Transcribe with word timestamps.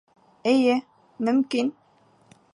Эйе, 0.51 0.77
мөмкин. 1.29 1.73